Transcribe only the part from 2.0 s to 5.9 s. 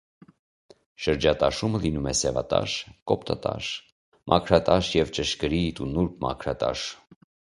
է սևատաշ (կոպտատաշ), մաքրատաշ և ճշգրիտ ու